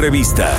Entrevista. 0.00 0.50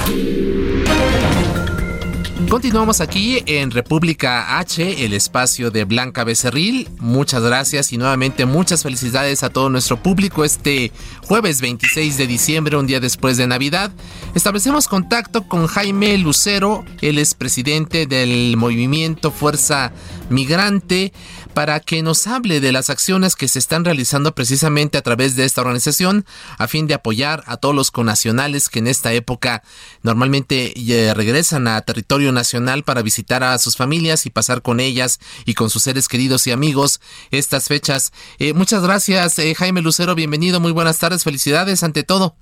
Continuamos 2.47 3.01
aquí 3.01 3.41
en 3.47 3.71
República 3.71 4.59
H, 4.59 5.03
el 5.03 5.13
espacio 5.13 5.71
de 5.71 5.85
Blanca 5.85 6.23
Becerril. 6.23 6.87
Muchas 6.99 7.41
gracias 7.41 7.91
y 7.91 7.97
nuevamente 7.97 8.45
muchas 8.45 8.83
felicidades 8.83 9.41
a 9.41 9.49
todo 9.49 9.69
nuestro 9.69 9.97
público 10.03 10.43
este 10.43 10.91
jueves 11.23 11.59
26 11.59 12.17
de 12.17 12.27
diciembre, 12.27 12.77
un 12.77 12.85
día 12.85 12.99
después 12.99 13.37
de 13.37 13.47
Navidad. 13.47 13.89
Establecemos 14.35 14.87
contacto 14.87 15.47
con 15.47 15.65
Jaime 15.65 16.15
Lucero, 16.19 16.85
él 17.01 17.17
es 17.17 17.33
presidente 17.33 18.05
del 18.05 18.57
movimiento 18.57 19.31
Fuerza 19.31 19.91
Migrante, 20.29 21.13
para 21.53 21.79
que 21.79 22.01
nos 22.01 22.27
hable 22.27 22.59
de 22.59 22.71
las 22.71 22.89
acciones 22.89 23.35
que 23.35 23.47
se 23.47 23.59
están 23.59 23.85
realizando 23.85 24.33
precisamente 24.33 24.97
a 24.97 25.01
través 25.01 25.35
de 25.35 25.45
esta 25.45 25.61
organización 25.61 26.25
a 26.57 26.67
fin 26.67 26.87
de 26.87 26.93
apoyar 26.93 27.43
a 27.45 27.57
todos 27.57 27.75
los 27.75 27.91
conacionales 27.91 28.69
que 28.69 28.79
en 28.79 28.87
esta 28.87 29.13
época 29.13 29.63
normalmente 30.01 30.73
eh, 30.75 31.13
regresan 31.13 31.67
a 31.67 31.81
territorio 31.81 32.31
nacional 32.31 32.83
para 32.83 33.01
visitar 33.01 33.43
a 33.43 33.57
sus 33.57 33.75
familias 33.75 34.25
y 34.25 34.29
pasar 34.29 34.61
con 34.61 34.79
ellas 34.79 35.19
y 35.45 35.53
con 35.53 35.69
sus 35.69 35.83
seres 35.83 36.07
queridos 36.07 36.47
y 36.47 36.51
amigos 36.51 37.01
estas 37.31 37.67
fechas. 37.67 38.13
Eh, 38.39 38.53
muchas 38.53 38.83
gracias, 38.83 39.37
eh, 39.39 39.53
Jaime 39.55 39.81
Lucero, 39.81 40.15
bienvenido, 40.15 40.59
muy 40.59 40.71
buenas 40.71 40.99
tardes, 40.99 41.23
felicidades 41.23 41.83
ante 41.83 42.03
todo. 42.03 42.35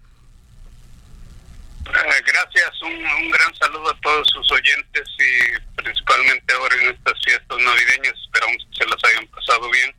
Gracias, 1.91 2.81
un, 2.83 2.93
un, 2.93 3.31
gran 3.31 3.55
saludo 3.55 3.89
a 3.89 3.99
todos 4.01 4.27
sus 4.29 4.51
oyentes 4.51 5.07
y 5.17 5.81
principalmente 5.81 6.53
ahora 6.53 6.75
en 6.75 6.89
estas 6.89 7.13
fiestas 7.23 7.57
navideñas. 7.57 8.13
Esperamos 8.13 8.67
que 8.69 8.83
se 8.83 8.89
las 8.89 9.03
hayan 9.05 9.27
pasado 9.27 9.69
bien. 9.71 9.95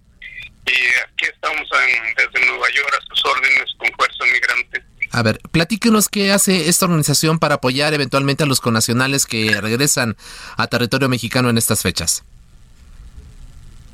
Y 0.66 0.86
aquí 1.02 1.24
estamos 1.24 1.68
en, 1.72 2.14
desde 2.14 2.46
Nueva 2.46 2.70
York 2.70 2.94
a 2.96 3.06
sus 3.06 3.24
órdenes 3.24 3.64
con 3.78 3.90
Fuerza 3.94 4.24
Migrante. 4.32 4.84
A 5.12 5.22
ver, 5.22 5.40
platíquenos 5.50 6.08
qué 6.08 6.32
hace 6.32 6.68
esta 6.68 6.86
organización 6.86 7.38
para 7.38 7.56
apoyar 7.56 7.94
eventualmente 7.94 8.44
a 8.44 8.46
los 8.46 8.60
conacionales 8.60 9.26
que 9.26 9.60
regresan 9.60 10.16
a 10.56 10.66
territorio 10.68 11.08
mexicano 11.08 11.50
en 11.50 11.58
estas 11.58 11.82
fechas. 11.82 12.22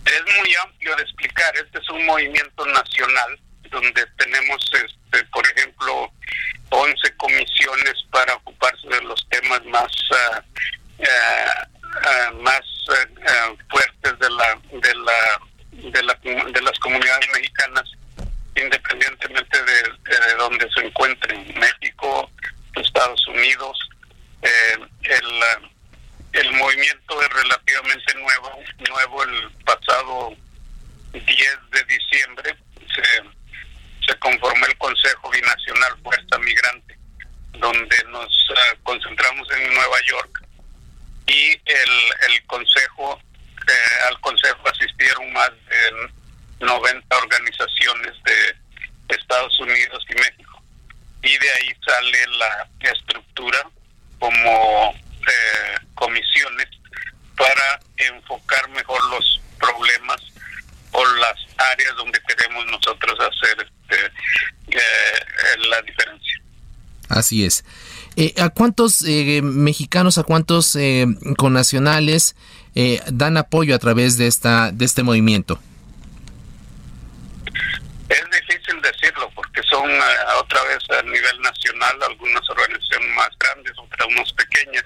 Es 0.05 0.23
muy 0.39 0.55
amplio 0.63 0.95
de 0.97 1.03
explicar. 1.03 1.57
Este 1.57 1.79
es 1.79 1.89
un 1.89 2.05
movimiento 2.05 2.67
nacional 2.67 3.41
donde 3.71 4.07
tenemos, 4.19 4.63
este, 4.73 5.25
por 5.33 5.45
ejemplo, 5.57 6.13
11 6.71 7.17
comisiones 7.17 7.95
para 8.11 8.35
ocuparse 8.35 8.87
de 8.89 9.03
los 9.03 9.27
temas 9.31 9.65
más 9.67 9.93
uh, 10.11 10.41
uh, 10.99 12.33
uh, 12.33 12.43
más 12.43 12.61
fuertes 13.69 14.19
de 14.21 14.31
la 14.31 14.61
de 14.81 14.95
la 14.95 15.91
de 15.91 16.03
la 16.03 16.15
de 16.53 16.63
las 16.63 16.79
comunidades 16.79 17.29
mexicanas 17.33 17.85
independientemente 18.55 19.59
de, 19.63 19.83
de 19.83 20.35
donde 20.39 20.69
se 20.73 20.87
encuentren 20.87 21.55
México 21.59 22.31
Estados 22.77 23.27
Unidos 23.29 23.79
eh, 24.43 24.79
el 25.03 25.43
el 26.33 26.46
movimiento 26.57 27.23
es 27.23 27.29
relativamente 27.31 28.15
nuevo 28.15 28.63
nuevo 28.89 29.23
el 29.25 29.51
pasado 29.65 30.37
10 31.13 31.27
de 31.27 31.85
diciembre 31.85 32.57
se 34.07 34.19
conformó 34.19 34.67
el 34.67 34.79
Consejo 34.79 35.31
Binacional 35.31 35.99
Fuerza 36.03 36.39
Migrante, 36.39 36.97
donde 37.55 37.97
nos 38.09 38.51
uh, 38.51 38.83
concentramos 38.83 39.49
en 39.53 39.75
Nueva 39.75 39.97
York 40.07 40.47
y 41.27 41.51
el, 41.51 42.33
el 42.33 42.47
Consejo, 42.47 43.21
eh, 43.67 44.09
al 44.09 44.21
Consejo 44.21 44.61
asistieron 44.69 45.33
más 45.33 45.51
de 45.69 46.65
90 46.65 47.17
organizaciones 47.17 48.13
de 48.25 49.17
Estados 49.17 49.59
Unidos 49.59 50.05
y 50.09 50.15
México. 50.15 50.63
Y 51.23 51.37
de 51.37 51.51
ahí 51.51 51.75
sale 51.85 52.27
la 52.39 52.69
estructura 52.81 53.59
como 54.21 54.95
comisiones 56.17 56.69
para 57.37 57.81
enfocar 57.97 58.69
mejor 58.71 58.99
los 59.11 59.41
problemas 59.59 60.21
o 60.93 61.05
las 61.17 61.37
áreas 61.73 61.95
donde 61.97 62.19
queremos 62.27 62.65
nosotros 62.67 63.19
hacer 63.21 63.67
este, 63.67 64.07
eh, 64.69 65.69
la 65.69 65.83
diferencia. 65.83 66.41
Así 67.09 67.45
es. 67.45 67.65
Eh, 68.17 68.35
¿A 68.39 68.49
cuántos 68.49 69.03
eh, 69.03 69.41
mexicanos, 69.43 70.17
a 70.19 70.23
cuántos 70.23 70.75
eh, 70.77 71.07
connacionales 71.37 72.35
eh, 72.75 73.01
dan 73.13 73.37
apoyo 73.37 73.75
a 73.75 73.79
través 73.79 74.17
de 74.17 74.27
esta 74.27 74.73
de 74.73 74.85
este 74.85 75.03
movimiento? 75.03 75.61
Es 78.09 78.25
difícil 78.31 78.81
decirlo 78.81 79.31
porque 79.35 79.61
son 79.69 79.91
otra 80.41 80.63
vez 80.65 80.79
a 80.99 81.03
nivel 81.03 81.41
nacional 81.43 82.03
algunas 82.09 82.49
organizaciones 82.49 83.15
más 83.15 83.31
grandes, 83.39 83.73
otras 83.79 84.09
más 84.17 84.33
pequeñas. 84.33 84.85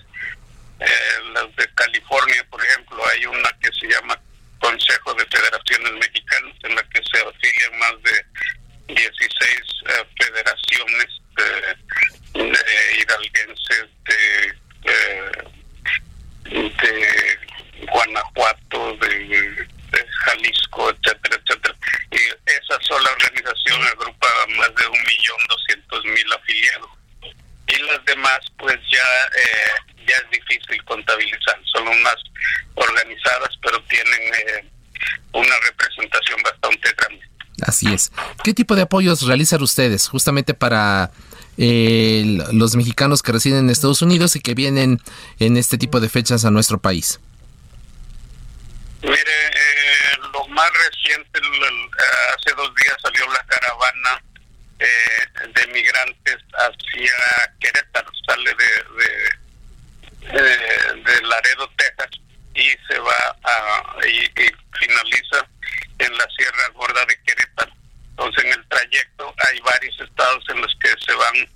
Eh, 0.81 1.21
las 1.35 1.55
de 1.57 1.75
California, 1.75 2.47
por 2.51 2.65
ejemplo, 2.65 3.03
hay 3.13 3.27
una 3.27 3.51
que 3.61 3.71
se 3.79 3.87
llama 3.87 4.19
Consejo 4.61 5.15
de 5.15 5.27
Federaciones 5.27 5.93
Mexicanas 5.93 6.57
en 6.63 6.75
la 6.75 6.83
que 6.85 7.01
se 7.03 7.19
afilian 7.19 7.79
más 7.79 8.03
de 8.03 8.95
16 8.95 9.61
uh, 9.83 10.25
federaciones 10.25 11.07
de, 11.37 12.45
de 12.45 12.99
hidalguenses 12.99 13.87
de, 14.07 14.55
de 16.51 17.39
Guanajuato, 17.93 18.97
de, 18.97 19.09
de, 19.09 20.07
Jalisco, 20.25 20.91
etcétera, 20.91 21.37
etcétera. 21.45 21.75
Y 22.13 22.51
esa 22.51 22.81
sola 22.83 23.11
organización 23.11 23.83
agrupa 23.87 24.29
más 24.57 24.75
de 24.75 24.87
un 24.87 25.03
millón 25.05 25.39
doscientos 25.49 26.05
mil 26.05 26.33
afiliados. 26.33 26.91
Y 27.69 27.83
las 27.83 28.05
demás, 28.05 28.41
pues 28.59 28.77
ya 28.91 29.29
eh, 29.37 29.90
difícil 30.51 30.85
contabilizar. 30.85 31.59
Son 31.73 31.87
unas 31.87 32.17
organizadas, 32.75 33.51
pero 33.63 33.83
tienen 33.85 34.21
eh, 34.35 34.71
una 35.33 35.55
representación 35.67 36.41
bastante 36.43 36.93
grande. 36.97 37.31
Así 37.63 37.93
es. 37.93 38.13
¿Qué 38.43 38.55
tipo 38.55 38.75
de 38.75 38.83
apoyos 38.83 39.23
realizan 39.23 39.63
ustedes 39.63 40.09
justamente 40.09 40.55
para 40.55 41.11
eh, 41.59 42.39
los 42.53 42.75
mexicanos 42.75 43.23
que 43.23 43.33
residen 43.33 43.61
en 43.61 43.71
Estados 43.71 44.03
Unidos 44.03 44.35
y 44.37 44.41
que 44.41 44.55
vienen 44.55 45.01
en 45.39 45.57
este 45.57 45.77
tipo 45.79 46.01
de 46.01 46.09
fechas 46.09 46.45
a 46.45 46.51
nuestro 46.51 46.79
país? 46.79 47.21
Mire, 49.03 49.17
eh, 49.17 50.19
lo 50.33 50.47
más 50.49 50.71
reciente, 50.71 51.39
el, 51.39 51.47
el, 51.47 51.91
hace 52.37 52.55
dos 52.57 52.75
días 52.75 52.97
salió 53.03 53.27
la 53.33 53.45
caravana 53.45 54.23
eh, 54.79 55.49
de 55.55 55.67
migrantes 55.73 56.37
hacia 56.55 57.13
Querétaro, 57.61 58.11
sale 58.27 58.51
de, 58.51 59.03
de, 59.03 59.31
de, 60.21 61.03
de 61.03 61.23
Laredo, 61.23 61.71
Texas, 61.77 62.11
y 62.55 62.69
se 62.89 62.99
va 62.99 63.37
a, 63.45 64.07
y, 64.07 64.25
y 64.25 64.53
finaliza 64.79 65.47
en 65.99 66.17
la 66.17 66.27
Sierra 66.37 66.69
Gorda 66.75 67.05
de 67.07 67.19
Querétaro. 67.25 67.73
Entonces, 68.11 68.45
en 68.45 68.53
el 68.53 68.69
trayecto 68.69 69.35
hay 69.49 69.61
varios 69.61 70.01
estados 70.01 70.45
en 70.51 70.61
los 70.61 70.77
que 70.81 70.89
se 71.07 71.15
van 71.15 71.49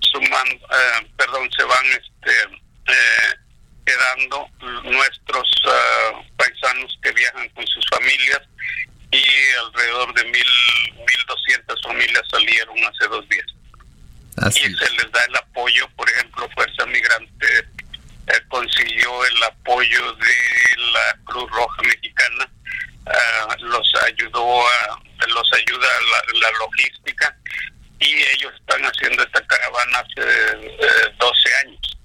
sumando, 0.00 0.54
eh, 0.54 1.06
perdón, 1.16 1.48
se 1.56 1.64
van 1.64 1.86
este, 1.86 2.42
eh, 2.86 3.34
quedando 3.84 4.48
nuestros 4.82 5.48
uh, 5.64 6.36
paisanos 6.36 6.98
que 7.02 7.12
viajan 7.12 7.48
con 7.50 7.66
sus 7.66 7.86
familias 7.90 8.42
y 9.12 9.24
alrededor 9.64 10.12
de 10.14 10.24
mil 10.24 10.44
mil 10.96 11.26
doscientas 11.28 11.80
familias 11.82 12.22
salieron 12.30 12.76
hace 12.84 13.08
dos 13.08 13.28
días. 13.28 13.46
Así 14.38 14.60
y 14.60 14.74
se 14.74 14.90
les 14.90 15.12
da 15.12 15.24
el 15.24 15.36
apoyo, 15.36 15.88
por 15.96 16.08
ejemplo, 16.10 16.48
Fuerza 16.54 16.86
Migrante 16.86 17.58
eh, 18.26 18.40
consiguió 18.48 19.25
el 19.36 19.42
apoyo 19.44 20.12
de 20.14 20.82
la 20.92 21.18
Cruz 21.24 21.50
Roja 21.50 21.82
Mexicana, 21.82 22.50
uh, 23.06 23.64
los 23.64 23.92
ayudó 24.04 24.66
a, 24.66 25.00
los 25.28 25.52
ayuda 25.52 25.86
a 25.86 26.00
la, 26.00 26.40
la, 26.40 26.58
logística 26.58 27.36
y 27.98 28.14
ellos 28.34 28.52
están 28.58 28.82
haciendo 28.82 29.22
esta 29.22 29.46
caravana 29.46 29.98
hace 29.98 30.22
eh, 30.22 31.14
12 31.18 31.54
años. 31.64 31.98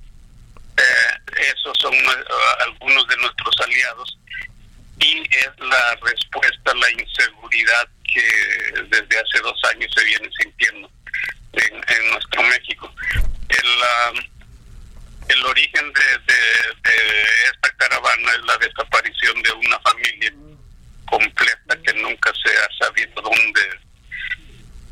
Eh, 0.77 1.51
esos 1.53 1.77
son 1.79 1.93
uh, 1.93 2.63
algunos 2.65 3.07
de 3.07 3.17
nuestros 3.17 3.55
aliados 3.63 4.17
y 4.99 5.21
es 5.21 5.49
la 5.59 5.95
respuesta 6.01 6.71
a 6.71 6.75
la 6.75 6.91
inseguridad 6.91 7.87
que 8.13 8.81
desde 8.89 9.19
hace 9.19 9.39
dos 9.41 9.59
años 9.73 9.91
se 9.95 10.03
viene 10.03 10.29
sintiendo 10.39 10.89
en, 11.53 11.75
en 11.75 12.11
nuestro 12.11 12.43
México. 12.43 12.93
El, 13.49 14.17
uh, 14.17 14.30
resumen 15.35 15.93
de, 15.93 16.33
de, 16.83 17.23
esta 17.53 17.69
caravana 17.77 18.31
es 18.31 18.45
la 18.45 18.57
desaparición 18.57 19.41
de 19.41 19.51
una 19.53 19.79
familia 19.79 20.33
completa 21.05 21.77
que 21.85 21.93
nunca 21.93 22.31
se 22.43 22.57
ha 22.57 22.85
sabido 22.85 23.21
dónde 23.21 23.61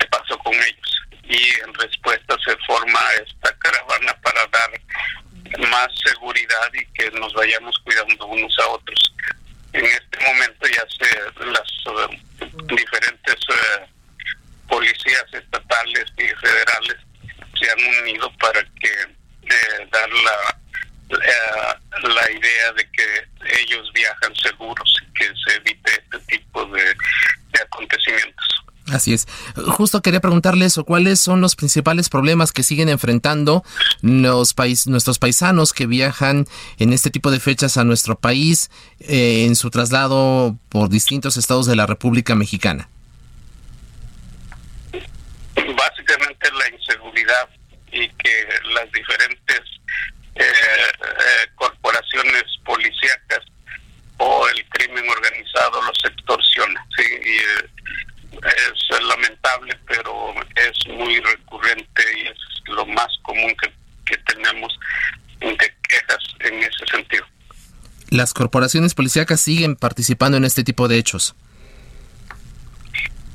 pasó 0.10 0.38
con 0.40 0.54
ellos. 0.54 1.02
Y 1.24 1.60
en 1.62 1.74
respuesta 1.76 2.36
se 2.44 2.56
forma 2.66 3.00
esta 3.26 3.56
caravana 3.60 4.14
para 4.22 4.42
dar 4.48 5.70
más 5.70 5.88
seguridad 6.04 6.72
y 6.74 6.86
que 6.94 7.12
nos 7.12 7.34
vayamos 7.34 7.78
cuidando 7.80 8.26
unos 8.26 8.60
a 8.60 8.68
otros. 8.70 9.00
En 9.74 9.86
este 9.86 10.26
momento 10.26 10.68
ya 10.68 10.84
se 10.98 11.46
las 11.46 11.70
eh, 11.86 12.22
diferentes 12.76 13.36
uh, 13.50 14.68
policías 14.68 15.26
estatales 15.32 16.06
y 16.18 16.28
federales 16.28 16.98
se 17.60 17.70
han 17.70 18.02
unido 18.02 18.32
para 18.38 18.64
que 18.64 19.20
eh, 19.50 19.88
dar 19.92 20.10
la, 20.10 20.60
eh, 21.10 22.08
la 22.08 22.32
idea 22.32 22.72
de 22.74 22.90
que 22.92 23.28
ellos 23.62 23.92
viajan 23.94 24.36
seguros 24.36 24.96
y 25.02 25.14
que 25.14 25.26
se 25.26 25.56
evite 25.56 25.92
este 25.92 26.38
tipo 26.38 26.66
de, 26.66 26.96
acontecimientos. 27.62 28.64
Así 29.00 29.14
es. 29.14 29.30
Justo 29.56 30.02
quería 30.02 30.20
preguntarle 30.20 30.66
eso, 30.66 30.84
¿cuáles 30.84 31.22
son 31.22 31.40
los 31.40 31.56
principales 31.56 32.10
problemas 32.10 32.52
que 32.52 32.64
siguen 32.64 32.90
enfrentando 32.90 33.64
los 34.02 34.54
país, 34.54 34.88
nuestros 34.88 35.20
paisanos 35.20 35.72
que 35.72 35.86
viajan 35.86 36.48
en 36.80 36.92
este 36.92 37.10
tipo 37.10 37.32
de 37.32 37.40
fechas 37.40 37.78
a 37.78 37.86
nuestro 37.86 38.20
país 38.20 38.70
eh, 39.00 39.46
en 39.46 39.56
su 39.56 39.70
traslado 39.70 40.58
por 40.68 40.90
distintos 40.90 41.38
estados 41.38 41.66
de 41.66 41.78
la 41.78 41.86
República 41.86 42.36
Mexicana? 42.36 42.90
básicamente 45.56 46.52
la 46.52 46.76
inseguridad 46.76 47.50
y 47.94 48.10
que 48.10 48.48
las 48.74 48.92
diferentes 48.92 49.62
eh, 50.36 50.44
eh, 50.44 51.48
corporaciones 51.56 52.44
policíacas 52.66 53.46
o 54.20 54.48
el 54.50 54.66
crimen 54.70 55.10
organizado 55.10 55.82
los 55.82 55.98
extorsiona. 56.04 56.86
Sí, 56.98 57.04
y, 57.24 57.38
eh, 57.38 57.70
es 58.44 59.04
lamentable, 59.06 59.78
pero 59.88 60.34
es 60.56 60.88
muy 60.88 61.20
recurrente 61.20 62.04
y 62.18 62.28
es 62.28 62.38
lo 62.68 62.86
más 62.86 63.08
común 63.24 63.56
que, 63.62 63.72
que 64.06 64.18
tenemos 64.24 64.78
de 65.40 65.56
quejas 65.56 66.24
en 66.40 66.64
ese 66.64 66.86
sentido. 66.92 67.26
¿Las 68.10 68.34
corporaciones 68.34 68.94
policíacas 68.96 69.40
siguen 69.40 69.76
participando 69.76 70.38
en 70.38 70.46
este 70.46 70.64
tipo 70.64 70.88
de 70.88 70.98
hechos? 70.98 71.36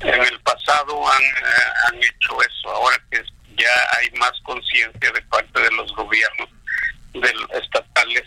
en 0.05 0.23
el 0.23 0.41
pasado 0.41 1.11
han, 1.11 1.23
eh, 1.23 1.73
han 1.89 1.97
hecho 1.97 2.41
eso. 2.43 2.71
Ahora 2.71 2.97
que 3.11 3.23
ya 3.57 3.71
hay 3.99 4.11
más 4.19 4.33
conciencia 4.43 5.13
de 5.13 5.23
parte 5.23 5.61
de 5.61 5.71
los 5.73 5.95
gobiernos 5.95 6.49
estatales, 7.63 8.25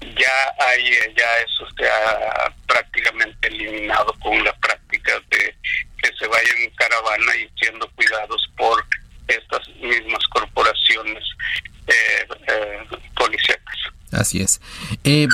ya 0.00 0.54
hay 0.58 0.90
ya 1.16 1.26
eso 1.46 1.66
se 1.76 1.88
ha 1.88 2.52
prácticamente 2.66 3.48
eliminado 3.48 4.12
con 4.20 4.42
la 4.44 4.52
práctica 4.56 5.12
de 5.30 5.56
que 5.98 6.12
se 6.18 6.26
vayan 6.26 6.56
en 6.58 6.70
caravana 6.70 7.36
y 7.36 7.48
siendo 7.58 7.88
cuidados 7.92 8.50
por 8.56 8.84
estas 9.28 9.68
mismas 9.76 10.22
corporaciones 10.28 11.24
eh, 11.86 12.26
eh, 12.48 12.86
policíacas. 13.14 13.76
Así 14.16 14.40
es. 14.40 14.60
Eh, 15.04 15.28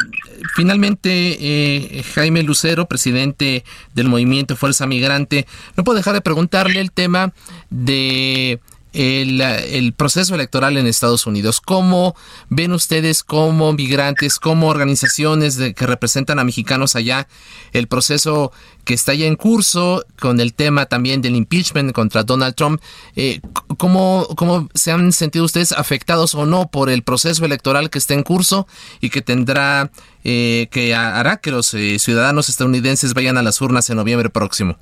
finalmente, 0.54 1.10
eh, 1.10 2.02
Jaime 2.14 2.42
Lucero, 2.42 2.86
presidente 2.86 3.64
del 3.94 4.08
movimiento 4.08 4.56
Fuerza 4.56 4.86
Migrante, 4.86 5.46
no 5.76 5.84
puedo 5.84 5.96
dejar 5.96 6.14
de 6.14 6.20
preguntarle 6.20 6.80
el 6.80 6.90
tema 6.90 7.32
de 7.70 8.60
el, 8.92 9.94
proceso 9.96 10.34
electoral 10.34 10.76
en 10.76 10.86
Estados 10.86 11.26
Unidos. 11.26 11.60
¿Cómo 11.60 12.14
ven 12.48 12.72
ustedes 12.72 13.22
como 13.22 13.72
migrantes, 13.72 14.38
como 14.38 14.68
organizaciones 14.68 15.56
de, 15.56 15.74
que 15.74 15.86
representan 15.86 16.38
a 16.38 16.44
mexicanos 16.44 16.96
allá, 16.96 17.28
el 17.72 17.86
proceso 17.86 18.52
que 18.84 18.94
está 18.94 19.14
ya 19.14 19.26
en 19.26 19.36
curso 19.36 20.04
con 20.18 20.40
el 20.40 20.54
tema 20.54 20.86
también 20.86 21.22
del 21.22 21.36
impeachment 21.36 21.92
contra 21.92 22.22
Donald 22.22 22.54
Trump? 22.54 22.80
Eh, 23.16 23.40
¿cómo, 23.78 24.26
¿Cómo 24.36 24.68
se 24.74 24.92
han 24.92 25.12
sentido 25.12 25.44
ustedes 25.44 25.72
afectados 25.72 26.34
o 26.34 26.46
no 26.46 26.68
por 26.68 26.90
el 26.90 27.02
proceso 27.02 27.44
electoral 27.44 27.90
que 27.90 27.98
está 27.98 28.14
en 28.14 28.22
curso 28.22 28.66
y 29.00 29.10
que 29.10 29.22
tendrá, 29.22 29.90
eh, 30.24 30.68
que 30.70 30.94
hará 30.94 31.38
que 31.38 31.50
los 31.50 31.72
eh, 31.74 31.98
ciudadanos 31.98 32.48
estadounidenses 32.48 33.14
vayan 33.14 33.38
a 33.38 33.42
las 33.42 33.60
urnas 33.60 33.88
en 33.90 33.96
noviembre 33.96 34.30
próximo? 34.30 34.78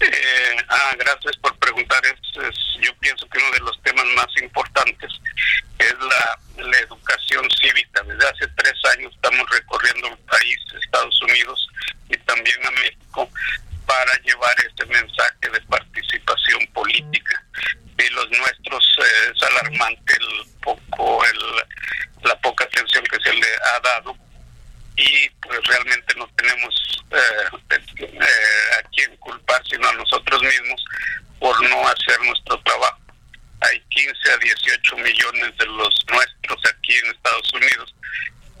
Eh, 0.00 0.56
ah, 0.68 0.96
gracias 0.98 1.36
por 1.36 1.59
yo 2.80 2.94
pienso 2.96 3.28
que 3.28 3.38
uno 3.38 3.50
de 3.52 3.60
los 3.60 3.82
temas 3.82 4.06
más 4.16 4.26
importantes 4.42 5.10
es 5.78 5.94
la, 5.98 6.38
educación 6.80 7.46
cívica. 7.60 8.02
Desde 8.02 8.28
hace 8.28 8.46
tres 8.56 8.74
años 8.96 9.12
estamos 9.14 9.48
recorriendo 9.50 10.08
el 10.08 10.18
país, 10.18 10.58
Estados 10.82 11.20
Unidos 11.22 11.68
y 12.08 12.16
también 12.18 12.66
a 12.66 12.70
México, 12.72 13.28
para 13.86 14.12
llevar 14.22 14.54
este 14.66 14.86
mensaje 14.86 15.50
de 15.52 15.60
participación 15.62 16.66
política. 16.72 17.44
Y 17.98 18.08
los 18.10 18.30
nuestros 18.30 18.98
eh, 18.98 19.32
es 19.34 19.42
alarmante 19.42 20.16
el 20.16 20.46
poco, 20.62 21.24
el, 21.24 22.28
la 22.28 22.38
poca 22.40 22.64
atención 22.64 23.04
que 23.04 23.20
se 23.22 23.32
le 23.32 23.46
ha 23.74 23.80
dado 23.80 24.16
y 24.96 25.30
pues 25.42 25.58
realmente 25.66 26.14
no 26.16 26.28
tenemos 26.36 27.04
eh, 27.10 27.76
eh, 27.98 28.18
a 28.78 28.88
quién 28.90 29.16
culpar 29.16 29.62
sino 29.68 29.88
a 29.88 29.94
nosotros 29.94 30.42
mismos 30.42 30.84
por 31.38 31.68
no 31.68 31.88
hacer 31.88 32.20
nuestro 32.24 32.60
trabajo. 32.62 33.00
Hay 33.60 33.80
15 33.90 34.19
a 34.30 34.38
18 34.38 34.96
millones 34.96 35.56
de 35.58 35.66
los 35.66 35.94
nuestros 36.12 36.60
aquí 36.72 36.94
en 37.04 37.10
Estados 37.10 37.52
Unidos 37.54 37.94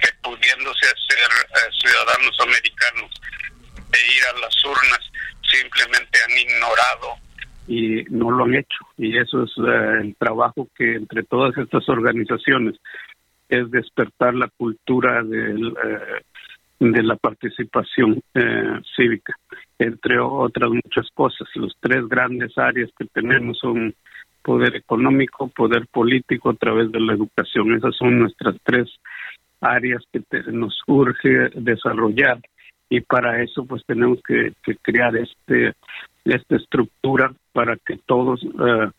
que 0.00 0.08
pudiéndose 0.22 0.86
ser 0.86 1.30
eh, 1.30 1.70
ciudadanos 1.78 2.36
americanos 2.40 3.10
e 3.92 4.16
ir 4.16 4.24
a 4.24 4.40
las 4.40 4.64
urnas 4.64 5.00
simplemente 5.50 6.18
han 6.24 6.38
ignorado 6.38 7.16
y 7.66 8.04
no 8.10 8.30
lo 8.30 8.44
han 8.44 8.54
hecho. 8.54 8.78
Y 8.96 9.16
eso 9.18 9.44
es 9.44 9.50
el 9.58 10.16
trabajo 10.16 10.68
que 10.76 10.94
entre 10.94 11.22
todas 11.22 11.56
estas 11.56 11.88
organizaciones 11.88 12.76
es 13.48 13.70
despertar 13.70 14.34
la 14.34 14.48
cultura 14.48 15.22
eh, 15.22 16.22
de 16.80 17.02
la 17.02 17.16
participación 17.16 18.22
eh, 18.34 18.80
cívica, 18.96 19.36
entre 19.78 20.18
otras 20.18 20.70
muchas 20.70 21.08
cosas. 21.14 21.48
Los 21.54 21.76
tres 21.80 22.08
grandes 22.08 22.56
áreas 22.56 22.90
que 22.98 23.04
tenemos 23.06 23.58
son 23.58 23.94
poder 24.42 24.76
económico, 24.76 25.48
poder 25.48 25.86
político 25.88 26.50
a 26.50 26.54
través 26.54 26.90
de 26.92 27.00
la 27.00 27.14
educación. 27.14 27.74
Esas 27.74 27.96
son 27.96 28.18
nuestras 28.20 28.56
tres 28.64 28.88
áreas 29.60 30.02
que 30.12 30.22
nos 30.52 30.80
urge 30.86 31.50
desarrollar 31.54 32.38
y 32.88 33.00
para 33.00 33.42
eso 33.42 33.64
pues 33.64 33.84
tenemos 33.86 34.18
que, 34.26 34.52
crear 34.82 35.16
este 35.16 35.74
esta 36.24 36.56
estructura 36.56 37.32
para 37.52 37.76
que 37.76 37.96
todos 38.04 38.42
eh, 38.42 38.90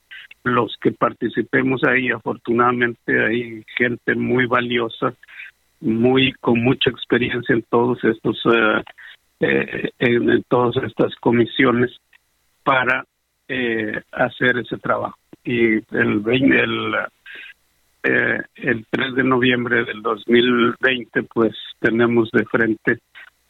los 0.43 0.75
que 0.81 0.91
participemos 0.91 1.83
ahí, 1.83 2.09
afortunadamente 2.09 3.23
hay 3.23 3.63
gente 3.77 4.15
muy 4.15 4.47
valiosa, 4.47 5.13
muy 5.81 6.33
con 6.33 6.61
mucha 6.63 6.89
experiencia 6.89 7.53
en 7.53 7.63
todos 7.69 8.03
estos 8.03 8.41
eh, 8.45 8.83
eh, 9.41 9.91
en, 9.99 10.43
todas 10.43 10.83
estas 10.83 11.15
comisiones 11.15 11.91
para 12.63 13.05
eh, 13.51 14.01
hacer 14.11 14.57
ese 14.57 14.77
trabajo. 14.77 15.17
Y 15.43 15.75
el 15.95 16.23
el 16.25 16.95
el 18.03 18.85
3 18.89 19.15
de 19.15 19.23
noviembre 19.23 19.85
del 19.85 20.01
2020 20.01 21.23
pues 21.23 21.53
tenemos 21.79 22.31
de 22.31 22.45
frente 22.45 22.99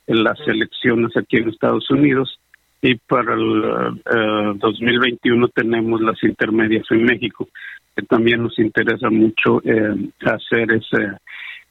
las 0.08 0.40
elecciones 0.46 1.16
aquí 1.16 1.38
en 1.38 1.50
Estados 1.50 1.90
Unidos 1.90 2.38
y 2.82 2.96
para 2.96 3.36
el 3.36 4.58
2021 4.58 5.46
eh, 5.46 5.50
tenemos 5.54 6.02
las 6.02 6.22
intermedias 6.24 6.86
en 6.90 7.04
México, 7.04 7.48
que 7.96 8.04
también 8.04 8.42
nos 8.42 8.58
interesa 8.58 9.10
mucho 9.12 9.62
eh, 9.64 10.10
hacer 10.26 10.72
ese 10.72 11.18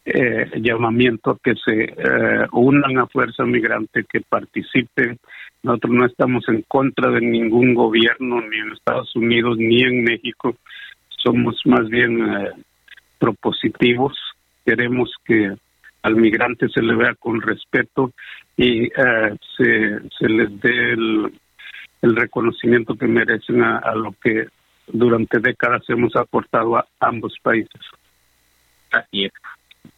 eh, 0.04 0.50
llamamiento 0.60 1.32
a 1.32 1.38
que 1.42 1.54
se 1.56 1.94
unan 2.52 2.98
a 2.98 3.06
Fuerza 3.06 3.44
Migrante, 3.44 4.04
que 4.04 4.20
participen. 4.20 5.18
Nosotros 5.62 5.92
no 5.92 6.06
estamos 6.06 6.48
en 6.48 6.62
contra 6.62 7.10
de 7.10 7.20
ningún 7.20 7.74
gobierno, 7.74 8.40
ni 8.40 8.58
en 8.58 8.72
Estados 8.72 9.14
Unidos, 9.14 9.58
ni 9.58 9.82
en 9.82 10.04
México. 10.04 10.56
Somos 11.08 11.60
más 11.66 11.88
bien 11.88 12.54
propositivos. 13.18 14.16
Queremos 14.64 15.12
que 15.24 15.54
al 16.02 16.16
migrante 16.16 16.68
se 16.68 16.82
le 16.82 16.94
vea 16.94 17.14
con 17.14 17.40
respeto 17.42 18.12
y 18.56 18.84
eh, 18.86 19.36
se, 19.56 20.00
se, 20.18 20.28
les 20.28 20.60
dé 20.60 20.92
el, 20.92 21.32
reconocimiento 22.02 22.94
que 22.94 23.06
merecen 23.06 23.62
a, 23.62 23.94
lo 23.94 24.14
que 24.22 24.46
durante 24.86 25.38
décadas 25.38 25.82
hemos 25.88 26.16
aportado 26.16 26.76
a 26.76 26.86
ambos 26.98 27.34
países. 27.42 27.80
Así 28.90 29.24
es. 29.24 29.32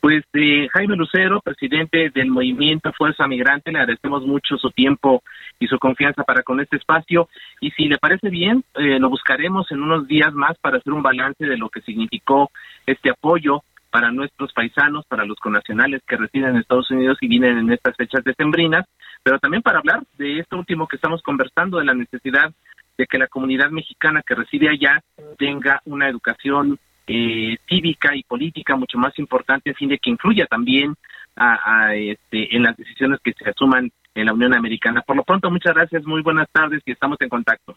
Pues 0.02 0.25
eh, 0.32 0.68
Jaime 0.73 0.97
Lucero, 0.97 1.40
presidente 1.40 2.11
del 2.11 2.28
movimiento 2.28 2.92
Fuerza 2.92 3.28
Migrante, 3.28 3.71
le 3.71 3.78
agradecemos 3.78 4.26
mucho 4.26 4.56
su 4.56 4.73
tiempo 4.73 5.23
y 5.61 5.68
su 5.68 5.78
confianza 5.78 6.25
para 6.25 6.42
con 6.42 6.59
este 6.59 6.76
espacio. 6.76 7.28
Y 7.61 7.71
si 7.71 7.85
le 7.85 7.99
parece 7.99 8.28
bien, 8.28 8.64
eh, 8.75 8.99
lo 8.99 9.09
buscaremos 9.09 9.71
en 9.71 9.80
unos 9.80 10.09
días 10.09 10.35
más 10.35 10.59
para 10.59 10.78
hacer 10.78 10.92
un 10.92 11.04
balance 11.04 11.47
de 11.47 11.56
lo 11.56 11.68
que 11.68 11.82
significó 11.82 12.50
este 12.85 13.11
apoyo 13.11 13.62
para 13.90 14.11
nuestros 14.11 14.52
paisanos, 14.52 15.06
para 15.06 15.25
los 15.25 15.38
connacionales 15.38 16.02
que 16.04 16.16
residen 16.16 16.50
en 16.50 16.56
Estados 16.56 16.90
Unidos 16.90 17.18
y 17.21 17.28
vienen 17.28 17.59
en 17.59 17.71
estas 17.71 17.94
fechas 17.94 18.25
decembrinas, 18.25 18.85
pero 19.23 19.38
también 19.38 19.62
para 19.62 19.78
hablar 19.78 20.02
de 20.18 20.40
esto 20.40 20.59
último 20.59 20.88
que 20.88 20.97
estamos 20.97 21.23
conversando, 21.23 21.78
de 21.78 21.85
la 21.85 21.94
necesidad 21.94 22.52
de 22.99 23.06
que 23.06 23.18
la 23.18 23.28
comunidad 23.28 23.71
mexicana 23.71 24.25
que 24.26 24.35
reside 24.35 24.68
allá 24.68 25.00
tenga 25.38 25.80
una 25.85 26.09
educación 26.09 26.80
eh, 27.06 27.56
cívica 27.68 28.14
y 28.14 28.23
política 28.23 28.76
mucho 28.76 28.99
más 28.99 29.18
importante 29.18 29.71
a 29.71 29.75
fin 29.75 29.88
de 29.88 29.99
que 29.99 30.11
influya 30.11 30.47
también 30.47 30.94
a, 31.37 31.94
este, 31.94 32.54
en 32.54 32.62
las 32.62 32.76
decisiones 32.76 33.18
que 33.25 33.32
se 33.32 33.49
asuman 33.49 33.90
en 34.14 34.26
la 34.26 34.35
Unión 34.35 34.54
Americana. 34.54 35.02
Por 35.02 35.16
lo 35.16 35.25
pronto, 35.25 35.50
muchas 35.50 35.75
gracias, 35.75 36.04
muy 36.04 36.23
buenas 36.23 36.49
tardes 36.52 36.82
y 36.85 36.92
estamos 36.92 37.18
en 37.21 37.28
contacto. 37.28 37.76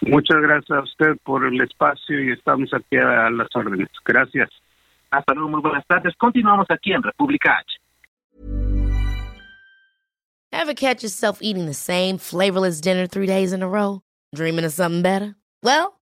Muchas 0.00 0.40
gracias 0.40 0.78
a 0.78 0.82
usted 0.82 1.16
por 1.22 1.46
el 1.46 1.60
espacio 1.60 2.20
y 2.20 2.32
estamos 2.32 2.72
aquí 2.74 2.96
a 2.96 3.30
las 3.30 3.48
órdenes. 3.54 3.88
Gracias. 4.04 4.50
Hasta 5.10 5.34
luego, 5.34 5.50
muy 5.50 5.60
buenas 5.60 5.86
tardes. 5.86 6.14
Continuamos 6.16 6.66
aquí 6.70 6.92
en 6.92 7.02
República 7.02 7.58
H. 7.58 7.78
Ever 10.50 10.74
catch 10.74 11.02
yourself 11.02 11.38
eating 11.40 11.66
the 11.66 11.74
same 11.74 12.18
flavorless 12.18 12.80
dinner 12.80 13.06
three 13.06 13.26
days 13.26 13.52
in 13.52 13.62
a 13.62 13.68
row? 13.68 14.02
Dreaming 14.34 14.64
of 14.64 14.72
something 14.72 15.02
better? 15.02 15.34
Well, 15.62 16.00